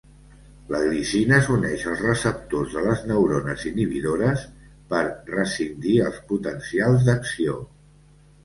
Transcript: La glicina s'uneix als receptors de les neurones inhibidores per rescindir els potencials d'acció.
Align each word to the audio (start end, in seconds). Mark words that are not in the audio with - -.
La 0.75 0.79
glicina 0.83 1.37
s'uneix 1.47 1.83
als 1.91 2.01
receptors 2.05 2.73
de 2.77 2.85
les 2.87 3.03
neurones 3.11 3.67
inhibidores 3.73 4.47
per 4.95 5.03
rescindir 5.37 5.95
els 6.07 6.19
potencials 6.33 7.05
d'acció. 7.11 7.61